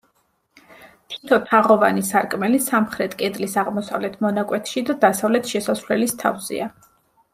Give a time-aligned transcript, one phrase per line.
[1.15, 6.71] თითო თაღოვანი სარკმელი სამხრეთ კედლის აღმოსავლეთ მონაკვეთში და დასავლეთ შესასვლელის თავზეა.